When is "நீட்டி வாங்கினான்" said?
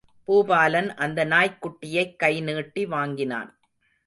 2.41-3.59